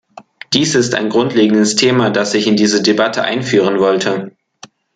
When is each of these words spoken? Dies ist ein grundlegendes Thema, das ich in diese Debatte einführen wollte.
Dies 0.53 0.73
ist 0.73 0.95
ein 0.95 1.09
grundlegendes 1.09 1.75
Thema, 1.75 2.09
das 2.09 2.33
ich 2.33 2.47
in 2.47 2.55
diese 2.55 2.81
Debatte 2.81 3.21
einführen 3.21 3.77
wollte. 3.77 4.35